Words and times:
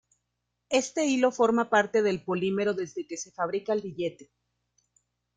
Este 0.81 1.05
hilo 1.05 1.31
forma 1.31 1.69
parte 1.69 2.01
del 2.01 2.23
polímero 2.23 2.73
desde 2.73 3.05
que 3.05 3.17
se 3.17 3.31
fabrica 3.31 3.71
el 3.73 3.81
billete. 3.83 4.31